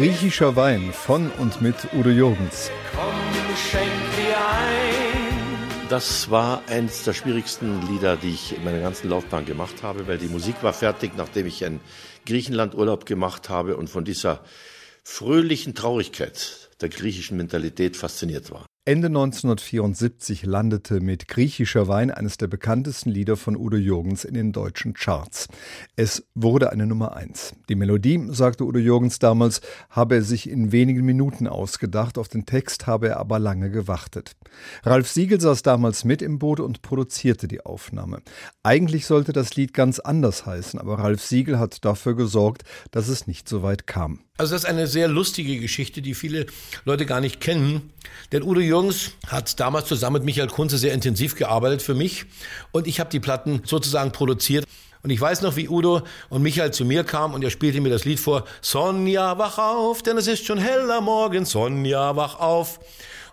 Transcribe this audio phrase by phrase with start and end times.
[0.00, 2.70] Griechischer Wein von und mit Udo Jürgens.
[5.90, 10.16] Das war eines der schwierigsten Lieder, die ich in meiner ganzen Laufbahn gemacht habe, weil
[10.16, 11.80] die Musik war fertig, nachdem ich einen
[12.24, 14.42] Griechenland-Urlaub gemacht habe und von dieser
[15.04, 18.69] fröhlichen Traurigkeit der griechischen Mentalität fasziniert war.
[18.90, 24.50] Ende 1974 landete mit Griechischer Wein eines der bekanntesten Lieder von Udo Jürgens in den
[24.50, 25.46] deutschen Charts.
[25.94, 27.54] Es wurde eine Nummer eins.
[27.68, 32.46] Die Melodie, sagte Udo Jürgens damals, habe er sich in wenigen Minuten ausgedacht, auf den
[32.46, 34.32] Text habe er aber lange gewartet.
[34.82, 38.22] Ralf Siegel saß damals mit im Boot und produzierte die Aufnahme.
[38.64, 43.28] Eigentlich sollte das Lied ganz anders heißen, aber Ralf Siegel hat dafür gesorgt, dass es
[43.28, 44.18] nicht so weit kam.
[44.36, 46.46] Also das ist eine sehr lustige Geschichte, die viele
[46.84, 47.92] Leute gar nicht kennen.
[48.32, 52.26] Denn Udo Jürgens hat damals zusammen mit Michael Kunze sehr intensiv gearbeitet für mich
[52.72, 54.64] und ich habe die Platten sozusagen produziert.
[55.02, 57.88] Und ich weiß noch, wie Udo und Michael zu mir kamen und er spielte mir
[57.88, 58.44] das Lied vor.
[58.60, 61.46] Sonja, wach auf, denn es ist schon heller Morgen.
[61.46, 62.80] Sonja, wach auf.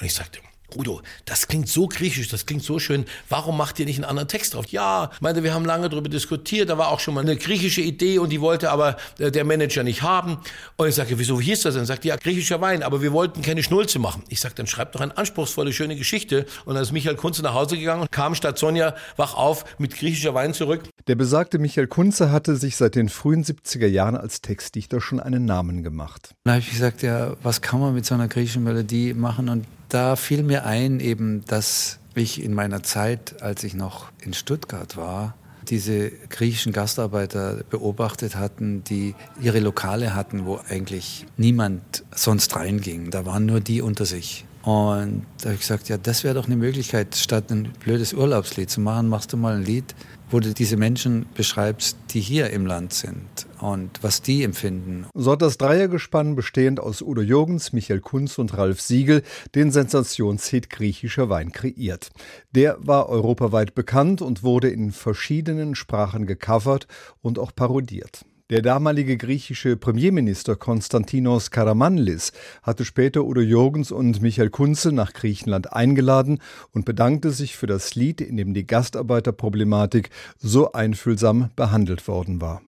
[0.00, 0.40] Und ich sagte,
[0.76, 3.04] Udo, das klingt so griechisch, das klingt so schön.
[3.28, 4.66] Warum macht ihr nicht einen anderen Text drauf?
[4.68, 6.70] Ja, meinte, wir haben lange darüber diskutiert.
[6.70, 9.82] Da war auch schon mal eine griechische Idee und die wollte aber äh, der Manager
[9.82, 10.38] nicht haben.
[10.76, 11.84] Und ich sagte, wieso, wie hieß das denn?
[11.84, 14.22] Sagt, ja, griechischer Wein, aber wir wollten keine Schnulze machen.
[14.28, 16.46] Ich sagte, dann schreibt doch eine anspruchsvolle, schöne Geschichte.
[16.64, 19.96] Und dann ist Michael Kunze nach Hause gegangen und kam statt Sonja wach auf mit
[19.96, 20.82] griechischer Wein zurück.
[21.06, 25.44] Der besagte Michael Kunze hatte sich seit den frühen 70er Jahren als Textdichter schon einen
[25.44, 26.34] Namen gemacht.
[26.44, 29.48] Da habe ich gesagt, ja, was kann man mit so einer griechischen Melodie machen?
[29.48, 34.32] Und da fiel mir ein, eben, dass ich in meiner Zeit, als ich noch in
[34.32, 35.34] Stuttgart war,
[35.68, 43.10] diese griechischen Gastarbeiter beobachtet hatten, die ihre Lokale hatten, wo eigentlich niemand sonst reinging.
[43.10, 44.44] Da waren nur die unter sich.
[44.62, 48.70] Und da habe ich gesagt, ja, das wäre doch eine Möglichkeit, statt ein blödes Urlaubslied
[48.70, 49.94] zu machen, machst du mal ein Lied,
[50.30, 55.06] wo du diese Menschen beschreibst, die hier im Land sind und was die empfinden.
[55.14, 59.22] So hat das Dreiergespann bestehend aus Udo Jürgens, Michael Kunz und Ralf Siegel
[59.54, 62.10] den Sensationshit Griechischer Wein kreiert.
[62.52, 66.86] Der war europaweit bekannt und wurde in verschiedenen Sprachen gecovert
[67.20, 68.24] und auch parodiert.
[68.50, 72.32] Der damalige griechische Premierminister Konstantinos Karamanlis
[72.62, 76.38] hatte später Udo Jürgens und Michael Kunze nach Griechenland eingeladen
[76.72, 82.60] und bedankte sich für das Lied, in dem die Gastarbeiterproblematik so einfühlsam behandelt worden war.